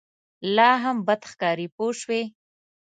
لا 0.55 0.69
هم 0.83 0.97
بد 1.07 1.21
ښکاري 1.31 1.67
پوه 1.75 1.91
شوې!. 2.01 2.21